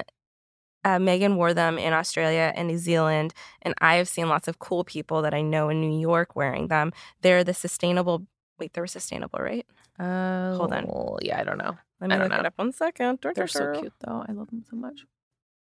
[0.86, 4.60] uh, Meghan wore them in Australia and New Zealand, and I have seen lots of
[4.60, 6.92] cool people that I know in New York wearing them.
[7.22, 8.26] They're the sustainable.
[8.64, 9.66] Wait, they were sustainable, right?
[10.00, 10.88] uh, Hold on.
[11.22, 13.20] yeah i don't know Let me I don't look it up one second.
[13.36, 15.06] they're so cute though i love them so much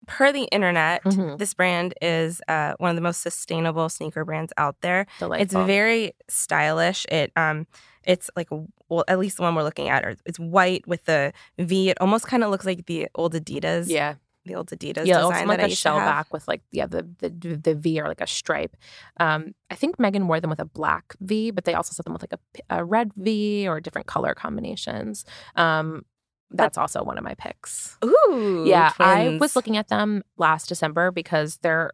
[0.07, 1.39] Per the internet, Mhm.
[1.39, 5.07] this brand is uh, one of the most sustainable sneaker brands out there.
[5.21, 5.43] Delightful.
[5.43, 7.07] It's very stylish.
[7.09, 7.69] It um,
[8.03, 8.49] it's like
[8.89, 11.91] well, at least the one we're looking at, or it's white with the V.
[11.91, 13.87] It almost kind of looks like the old Adidas.
[13.89, 17.29] yeah the old Adidas yeah, design like a shell back with like yeah the, the
[17.31, 18.77] the V or like a stripe.
[19.19, 22.13] Um, I think Meghan wore them with a black V, but they also set them
[22.13, 25.25] with like a red V or different color combinations.
[25.57, 26.05] Um,
[26.51, 27.97] that's also one of my picks.
[28.05, 31.93] Ooh, yeah, I was looking at them last December because they're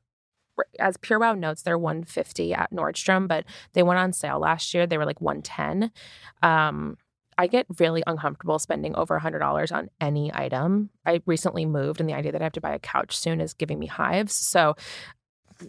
[0.78, 4.86] as Pure Wow notes, they're 150 at Nordstrom, but they went on sale last year.
[4.86, 5.90] They were like 110.
[6.42, 6.96] Um,
[7.38, 10.90] I get really uncomfortable spending over $100 on any item.
[11.06, 13.54] I recently moved, and the idea that I have to buy a couch soon is
[13.54, 14.34] giving me hives.
[14.34, 14.74] So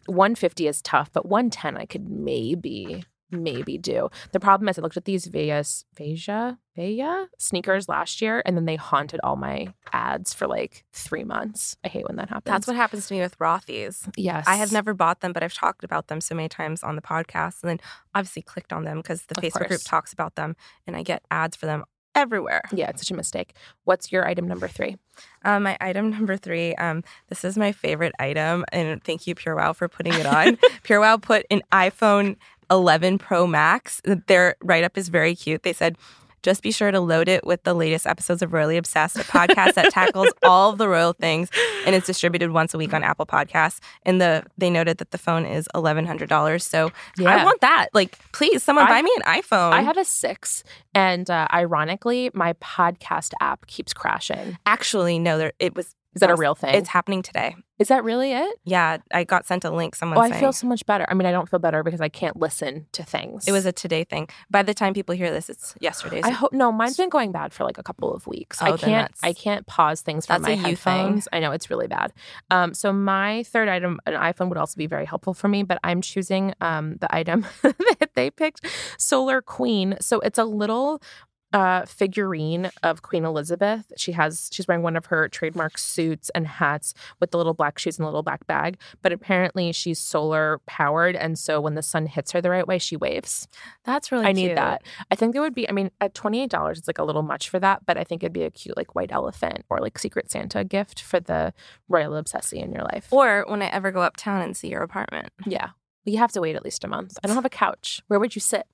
[0.08, 4.10] 150 is tough, but 110 I could maybe maybe do.
[4.32, 8.66] The problem is I looked at these Vegas Veja Veja sneakers last year and then
[8.66, 11.78] they haunted all my ads for like 3 months.
[11.84, 12.52] I hate when that happens.
[12.52, 14.08] That's what happens to me with Rothy's.
[14.16, 14.46] Yes.
[14.48, 17.02] I have never bought them, but I've talked about them so many times on the
[17.02, 17.80] podcast, and then
[18.16, 20.56] obviously clicked on them because the Of Facebook group talks about them,
[20.88, 21.84] and I get ads for them
[22.16, 22.62] everywhere.
[22.72, 23.54] Yeah, it's such a mistake.
[23.84, 24.98] What's your item number 3?
[25.44, 26.76] Um, my item number three.
[26.76, 30.58] Um, this is my favorite item, and thank you, Pure Wow, for putting it on.
[30.84, 32.38] Pure Wow put an iPhone
[32.72, 34.02] 11 Pro Max.
[34.28, 35.64] Their write up is very cute.
[35.64, 35.98] They said.
[36.42, 39.74] Just be sure to load it with the latest episodes of Royally Obsessed, a podcast
[39.74, 41.50] that tackles all of the royal things,
[41.86, 43.80] and it's distributed once a week on Apple Podcasts.
[44.04, 46.64] And the they noted that the phone is eleven hundred dollars.
[46.64, 47.30] So yeah.
[47.30, 47.88] I want that.
[47.94, 49.74] Like, please, someone I- buy me an iPhone.
[49.74, 50.64] I have a 6
[50.96, 54.58] and uh, ironically my podcast app keeps crashing.
[54.66, 55.38] actually no.
[55.38, 55.94] There it was.
[56.16, 56.74] Is that a real thing?
[56.76, 57.56] It's happening today.
[57.78, 58.58] Is that really it?
[58.66, 59.96] Yeah, I got sent a link.
[59.96, 61.06] Someone Oh, I saying feel so much better.
[61.08, 63.48] I mean, I don't feel better because I can't listen to things.
[63.48, 64.28] it was a today thing.
[64.50, 66.26] By the time people hear this, it's yesterday's.
[66.26, 68.62] I hope no, mine's been going bad for like a couple of weeks.
[68.62, 70.66] I Oh, then can't I can't pause things from my you thing.
[70.66, 71.28] headphones.
[71.32, 72.12] I know it's really bad.
[72.52, 75.80] Um, so my third item, an iPhone would also be very helpful for me, but
[75.84, 78.66] I'm choosing um the item that they picked,
[78.98, 79.96] Solar Queen.
[80.02, 81.02] So it's a little
[81.52, 83.92] uh figurine of Queen Elizabeth.
[83.98, 87.80] She has she's wearing one of her trademark suits and hats with the little black
[87.80, 91.82] shoes and the little black bag, but apparently she's solar powered and so when the
[91.82, 93.48] sun hits her the right way, she waves.
[93.84, 94.26] That's really.
[94.28, 94.84] I need that.
[95.10, 95.68] I think it would be.
[95.68, 98.04] I mean, at twenty eight dollars, it's like a little much for that, but I
[98.04, 101.54] think it'd be a cute like white elephant or like Secret Santa gift for the
[101.88, 103.08] royal obsessie in your life.
[103.12, 105.70] Or when I ever go uptown and see your apartment, yeah,
[106.06, 107.18] well, you have to wait at least a month.
[107.24, 108.02] I don't have a couch.
[108.08, 108.68] Where would you sit?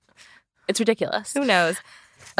[0.68, 1.34] It's ridiculous.
[1.34, 1.78] who knows?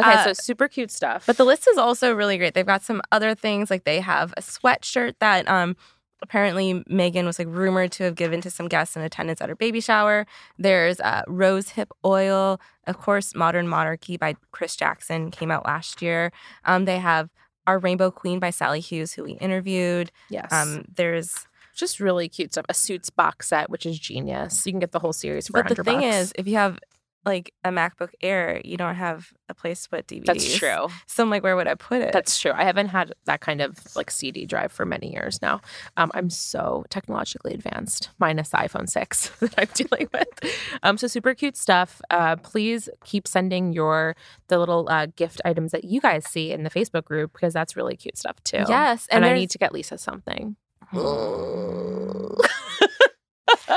[0.00, 1.24] Okay, Uh, so super cute stuff.
[1.26, 2.54] But the list is also really great.
[2.54, 5.76] They've got some other things like they have a sweatshirt that um
[6.22, 9.54] apparently Meghan was like rumored to have given to some guests in attendance at her
[9.54, 10.26] baby shower.
[10.58, 13.34] There's uh, rose hip oil, of course.
[13.34, 16.32] Modern Monarchy by Chris Jackson came out last year.
[16.64, 17.28] Um, they have
[17.66, 20.10] our Rainbow Queen by Sally Hughes, who we interviewed.
[20.30, 22.64] yes, Um, there's just really cute stuff.
[22.70, 24.64] A suits box set, which is genius.
[24.66, 25.62] You can get the whole series for.
[25.62, 26.16] but the 100 thing bucks.
[26.28, 26.78] is, if you have
[27.26, 30.26] like a MacBook Air, you don't have a place to put DVDs.
[30.26, 30.86] That's true.
[31.06, 32.12] So I'm like, where would I put it?
[32.12, 32.52] That's true.
[32.54, 35.60] I haven't had that kind of like CD drive for many years now.
[35.96, 40.56] Um, I'm so technologically advanced, minus the iPhone 6 that I'm dealing with.
[40.84, 42.00] Um, so super cute stuff.
[42.10, 44.14] Uh, please keep sending your
[44.48, 47.76] the little uh, gift items that you guys see in the Facebook group because that's
[47.76, 48.64] really cute stuff too.
[48.68, 49.08] yes.
[49.10, 50.56] and, I need to get Lisa something.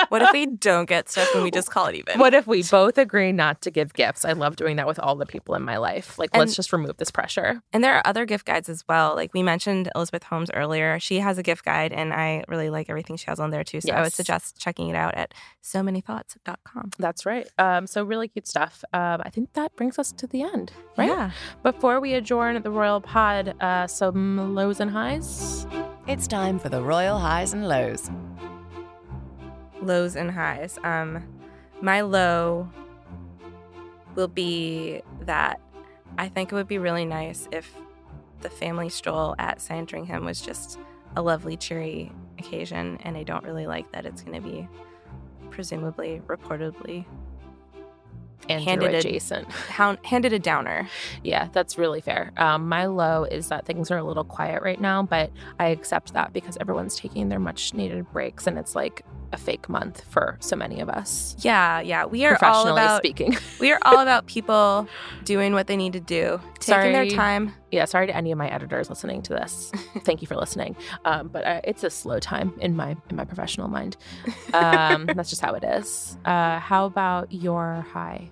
[0.10, 2.20] what if we don't get stuff and we just call it even?
[2.20, 4.26] What if we both agree not to give gifts?
[4.26, 6.18] I love doing that with all the people in my life.
[6.20, 7.62] Like, let's just remove this pressure.
[7.74, 9.16] And there are other gift guides as well.
[9.16, 11.00] Like we mentioned Elizabeth Holmes earlier.
[11.00, 13.82] She has a gift guide and I really like everything she has on there too.
[13.82, 16.92] So I would suggest checking it out at so manythoughts.com.
[16.98, 17.48] That's right.
[17.58, 18.84] Um, so really cute stuff.
[18.94, 21.10] Um, I think that brings us to the end, right?
[21.10, 21.32] Yeah.
[21.64, 25.66] Before we adjourn the Royal Pod, uh, some lows and highs.
[26.08, 28.10] It's time for the Royal Highs and Lows.
[29.82, 30.78] Lows and highs.
[30.84, 31.24] Um
[31.82, 32.70] my low
[34.16, 35.62] will be that
[36.18, 37.74] I think it would be really nice if
[38.42, 40.80] the family stroll at Sandringham was just
[41.16, 43.00] a lovely, cheery occasion.
[43.04, 44.68] And I don't really like that it's going to be
[45.50, 47.06] presumably, reportedly,
[48.48, 49.48] Andrew Handed adjacent.
[49.50, 50.88] hound- handed a downer.
[51.24, 52.32] Yeah, that's really fair.
[52.38, 56.14] Um, my low is that things are a little quiet right now, but I accept
[56.14, 60.38] that because everyone's taking their much needed breaks and it's like a fake month for
[60.40, 61.36] so many of us.
[61.40, 62.06] Yeah, yeah.
[62.06, 63.38] We are all professionally about speaking.
[63.60, 64.88] we are all about people
[65.24, 67.54] doing what they need to do, taking their time.
[67.72, 69.72] yeah, sorry to any of my editors listening to this.
[70.04, 70.76] Thank you for listening.
[71.06, 73.98] Um, but uh, it's a slow time in my in my professional mind.
[74.54, 76.18] Um, that's just how it is.
[76.26, 78.30] Uh, how about your high?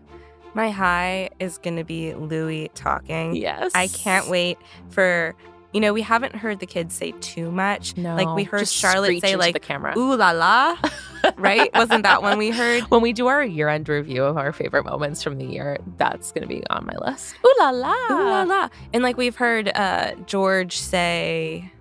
[0.53, 3.35] My high is going to be Louis talking.
[3.35, 4.57] Yes, I can't wait
[4.89, 5.35] for
[5.73, 7.97] you know, we haven't heard the kids say too much.
[7.97, 9.93] No, like we heard Charlotte say like the camera.
[9.97, 10.77] ooh la la,
[11.37, 11.69] right?
[11.75, 12.83] Wasn't that one we heard?
[12.83, 16.43] When we do our year-end review of our favorite moments from the year, that's going
[16.43, 17.35] to be on my list.
[17.45, 17.93] Ooh la la!
[18.11, 18.69] Ooh la la.
[18.93, 21.71] And like we've heard uh George say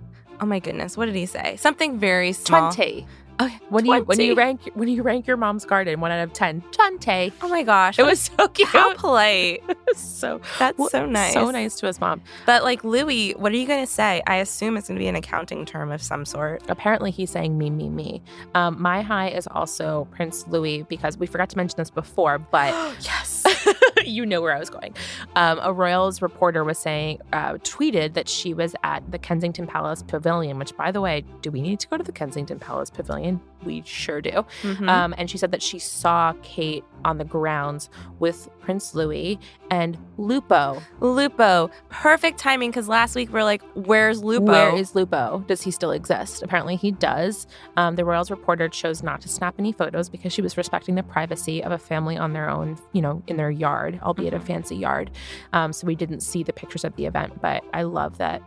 [0.40, 1.57] Oh my goodness, what did he say?
[1.57, 2.70] Something very small.
[2.72, 3.07] Twenty.
[3.40, 4.27] Okay, When you when 20.
[4.27, 7.33] you rank when you rank your mom's garden one out of ten, twenty.
[7.42, 7.99] Oh my gosh.
[7.99, 8.68] It was so cute.
[8.68, 9.62] how polite.
[9.94, 11.35] so That's so nice.
[11.35, 12.22] So nice to his mom.
[12.46, 14.22] But like Louis, what are you gonna say?
[14.27, 16.62] I assume it's gonna be an accounting term of some sort.
[16.68, 18.22] Apparently, he's saying me, me, me.
[18.55, 22.72] Um, my high is also Prince Louis because we forgot to mention this before, but
[23.01, 23.44] yes.
[24.05, 24.94] you know where I was going.
[25.35, 30.02] Um, a Royals reporter was saying, uh, tweeted that she was at the Kensington Palace
[30.02, 33.40] Pavilion, which, by the way, do we need to go to the Kensington Palace Pavilion?
[33.64, 34.44] We sure do.
[34.62, 34.88] Mhm.
[34.88, 39.38] Um, and she said that she saw Kate on the grounds with Prince Louis
[39.70, 40.83] and Lupo.
[40.98, 41.70] Lupo.
[41.88, 44.46] Perfect timing because last week we're like, where's Lupo?
[44.46, 45.44] Where is Lupo?
[45.46, 46.42] Does he still exist?
[46.42, 47.46] Apparently he does.
[47.76, 51.05] Um, the Royals reporter chose not to snap any photos because she was respecting the
[51.05, 54.74] privacy of a family on their own, you know, in their yard, albeit a fancy
[54.74, 55.12] yard.
[55.52, 58.42] Um, so we didn't see the pictures of the event, but I love that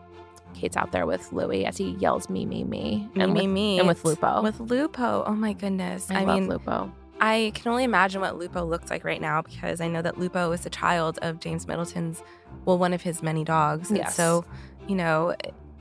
[0.53, 3.07] Kate's out there with Louis as he yells me, me, me.
[3.15, 3.79] me, and me, with, me.
[3.79, 4.41] and with Lupo.
[4.41, 5.23] With Lupo.
[5.25, 6.11] Oh my goodness.
[6.11, 6.91] I, I, love mean, Lupo.
[7.21, 10.51] I can only imagine what Lupo looks like right now because I know that Lupo
[10.51, 12.23] is the child of James Middleton's,
[12.65, 13.91] well, one of his many dogs.
[13.91, 14.45] And so,
[14.87, 15.35] you know,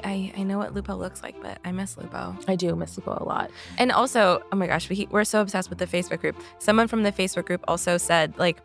[0.05, 2.37] I, I know what Lupo looks like, but I miss Lupo.
[2.47, 3.51] I do miss Lupo a lot.
[3.79, 6.37] And also, oh my gosh, we, we're so obsessed with the Facebook group.
[6.59, 8.61] Someone from the Facebook group also said, like,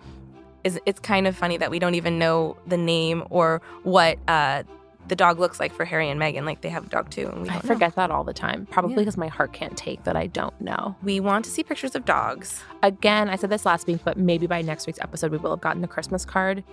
[0.63, 4.63] is it's kind of funny that we don't even know the name or what uh,
[5.07, 6.45] the dog looks like for Harry and Meghan.
[6.45, 7.67] Like, they have a dog too, and we I don't know.
[7.73, 8.99] forget that all the time, probably Yeah.
[8.99, 10.95] because my heart can't take that I don't know.
[11.03, 12.63] We want to see pictures of dogs.
[12.81, 15.61] Again, I said this last week, but maybe by next week's episode, we will have
[15.61, 16.63] gotten the Christmas card.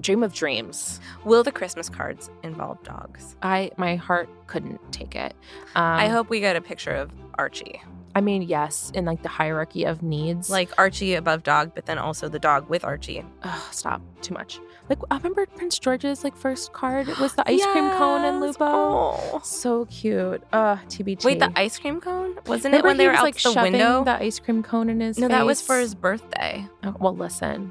[0.00, 1.00] Dream of dreams.
[1.24, 3.34] Will the Christmas cards involve dogs?
[3.42, 5.34] I my heart couldn't take it.
[5.74, 7.80] Um, I hope we get a picture of Archie.
[8.16, 10.48] I mean, yes, in like the hierarchy of needs.
[10.48, 13.22] Like Archie above dog, but then also the dog with Archie.
[13.42, 14.58] ugh, stop too much.
[14.88, 18.64] Like I remember Prince George's like first card was the ice cream cone and Lupo.
[18.64, 19.40] Oh.
[19.44, 20.42] So cute.
[20.50, 21.24] Uh, TBT.
[21.26, 22.36] Wait, the ice cream cone?
[22.46, 24.04] Wasn't Remember it when they were was, out like the shoving window?
[24.04, 26.66] the ice cream cone in his no, that was for his birthday.
[26.84, 27.70] Oh, well, listen.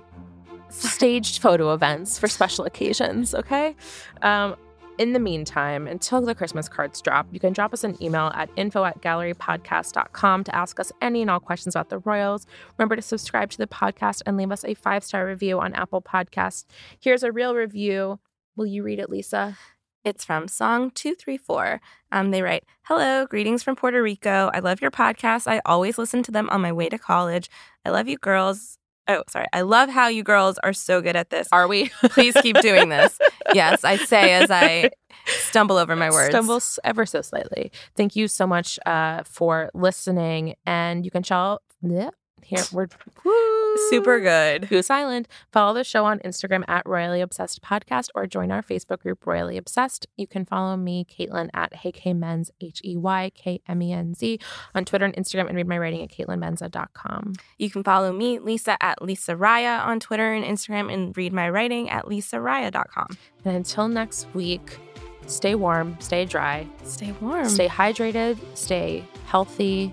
[0.70, 3.76] Staged photo events for special occasions, okay?
[4.22, 4.58] Um,
[4.98, 8.50] in the meantime, until the Christmas cards drop, you can drop us an email at
[8.56, 12.46] info at gallerypodcast.com to ask us any and all questions about the Royals.
[12.78, 16.02] Remember to subscribe to the podcast and leave us a five star review on Apple
[16.02, 16.66] Podcasts.
[17.00, 18.20] Here's a real review.
[18.56, 19.58] Will you read it, Lisa?
[20.04, 21.82] It's from Song 234.
[22.12, 24.52] Um, they write, Hello, greetings from Puerto Rico.
[24.54, 25.48] I love your podcast.
[25.48, 27.50] I always listen to them on my way to college.
[27.84, 28.78] I love you girls.
[29.08, 29.48] Oh, sorry.
[29.52, 31.48] I love how you girls are so good at this.
[31.52, 31.90] Are we?
[32.10, 33.20] Please keep doing this.
[33.54, 34.90] Yes, I say as I
[35.26, 36.30] stumble over my words.
[36.30, 37.72] Stumble ever so slightly.
[37.96, 40.56] Thank you so much uh, for listening.
[40.66, 41.62] And you can shout.
[41.82, 42.10] Yeah,
[42.44, 42.88] here, we're.
[43.24, 43.55] Woo!
[43.90, 44.70] Super good.
[44.70, 45.28] Goose Island.
[45.52, 49.58] Follow the show on Instagram at Royally Obsessed Podcast or join our Facebook group Royally
[49.58, 50.08] Obsessed.
[50.16, 54.40] You can follow me, Caitlin, at HeyKMenz, H E Y K M E N Z,
[54.74, 57.34] on Twitter and Instagram and read my writing at CaitlinMenza.com.
[57.58, 61.50] You can follow me, Lisa, at Lisa Raya on Twitter and Instagram and read my
[61.50, 63.08] writing at lisaraya.com.
[63.44, 64.80] And until next week,
[65.28, 67.48] stay warm, stay dry, Stay warm.
[67.50, 69.92] stay hydrated, stay healthy,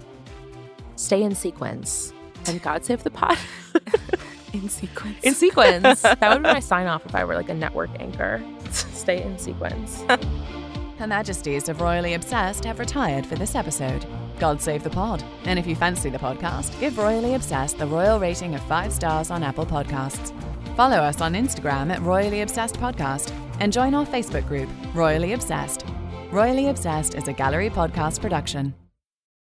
[0.96, 2.12] stay in sequence.
[2.46, 3.38] And God save the pod.
[4.52, 5.18] in sequence.
[5.22, 6.02] in sequence.
[6.02, 8.42] that would be my sign off if I were like a network anchor.
[8.70, 10.02] Stay in sequence.
[10.98, 14.06] Her Majesties of Royally Obsessed have retired for this episode.
[14.38, 15.22] God save the pod.
[15.44, 19.30] And if you fancy the podcast, give Royally Obsessed the royal rating of five stars
[19.30, 20.32] on Apple Podcasts.
[20.76, 25.84] Follow us on Instagram at Royally Obsessed Podcast and join our Facebook group, Royally Obsessed.
[26.30, 28.74] Royally Obsessed is a gallery podcast production.